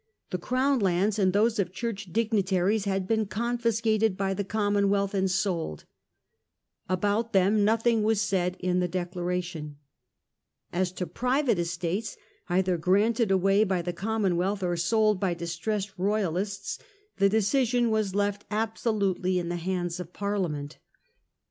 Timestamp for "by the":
4.17-4.43, 13.63-13.93